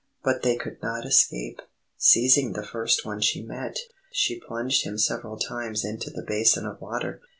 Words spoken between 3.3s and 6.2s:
met, she plunged him several times into